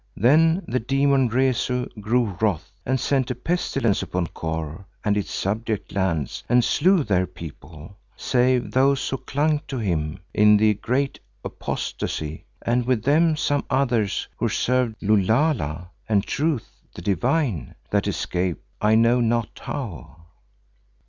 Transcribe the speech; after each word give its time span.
Then 0.17 0.65
the 0.67 0.79
demon, 0.79 1.29
Rezu, 1.29 1.85
grew 1.99 2.35
wroth 2.41 2.71
and 2.87 2.99
sent 2.99 3.29
a 3.29 3.35
pestilence 3.35 4.01
upon 4.01 4.25
Kôr 4.29 4.85
and 5.05 5.15
its 5.15 5.29
subject 5.31 5.91
lands 5.91 6.43
and 6.49 6.63
slew 6.65 7.03
their 7.03 7.27
people, 7.27 7.99
save 8.17 8.71
those 8.71 9.07
who 9.07 9.17
clung 9.17 9.61
to 9.67 9.77
him 9.77 10.17
in 10.33 10.57
the 10.57 10.73
great 10.73 11.19
apostasy, 11.45 12.47
and 12.63 12.87
with 12.87 13.03
them 13.03 13.37
some 13.37 13.63
others 13.69 14.27
who 14.37 14.49
served 14.49 14.95
Lulala 15.03 15.91
and 16.09 16.23
Truth 16.23 16.81
the 16.95 17.03
Divine, 17.03 17.75
that 17.91 18.07
escaped 18.07 18.65
I 18.81 18.95
know 18.95 19.19
not 19.21 19.59
how." 19.65 20.15